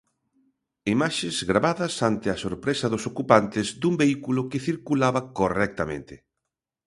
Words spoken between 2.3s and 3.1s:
a sorpresa dos